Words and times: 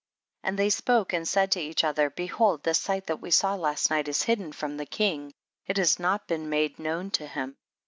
6. 0.41 0.49
And 0.49 0.57
they 0.57 0.71
spoke 0.71 1.13
and 1.13 1.27
said 1.27 1.51
to 1.51 1.59
each 1.61 1.83
other, 1.83 2.09
behold 2.09 2.63
the 2.63 2.73
sight 2.73 3.05
that 3.05 3.21
we 3.21 3.29
saw 3.29 3.53
last 3.53 3.91
night 3.91 4.07
is 4.07 4.23
liidden 4.23 4.51
from 4.51 4.77
the 4.77 4.85
king, 4.87 5.31
it 5.67 5.77
has 5.77 5.99
not 5.99 6.27
been 6.27 6.49
made 6.49 6.79
known 6.79 7.11
to 7.11 7.27
him, 7.27 7.49
7. 7.49 7.57